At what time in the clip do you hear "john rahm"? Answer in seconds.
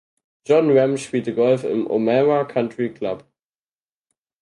0.47-0.97